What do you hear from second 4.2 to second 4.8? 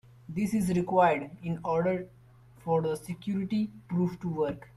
to work.